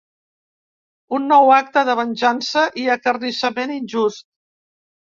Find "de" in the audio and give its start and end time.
1.91-1.97